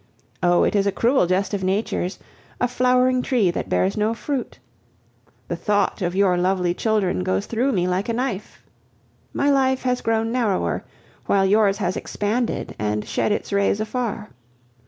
[0.41, 0.63] Oh!
[0.63, 2.17] it is a cruel jest of Nature's,
[2.59, 4.57] a flowering tree that bears no fruit.
[5.47, 8.63] The thought of your lovely children goes through me like a knife.
[9.31, 10.83] My life has grown narrower,
[11.27, 14.29] while yours has expanded and shed its rays afar.